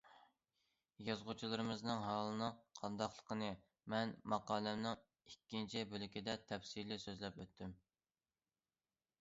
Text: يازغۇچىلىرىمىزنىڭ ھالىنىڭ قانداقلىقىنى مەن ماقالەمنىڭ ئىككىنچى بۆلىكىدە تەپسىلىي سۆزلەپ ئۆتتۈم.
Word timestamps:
يازغۇچىلىرىمىزنىڭ 1.07 1.99
ھالىنىڭ 2.05 2.55
قانداقلىقىنى 2.79 3.51
مەن 3.95 4.15
ماقالەمنىڭ 4.35 4.97
ئىككىنچى 5.33 5.85
بۆلىكىدە 5.93 6.37
تەپسىلىي 6.53 7.03
سۆزلەپ 7.07 7.39
ئۆتتۈم. 7.45 7.77